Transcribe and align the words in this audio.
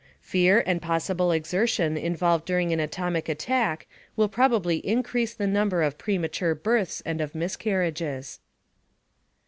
Fear 0.23 0.63
and 0.65 0.81
possible 0.81 1.31
exertion 1.31 1.95
involved 1.95 2.45
during 2.45 2.73
an 2.73 2.79
atomic 2.79 3.29
attack 3.29 3.85
will 4.15 4.27
probably 4.29 4.77
increase 4.77 5.35
the 5.35 5.45
number 5.45 5.83
of 5.83 5.99
premature 5.99 6.55
births 6.55 7.03
and 7.05 7.21
of 7.21 7.35
miscarriages. 7.35 8.39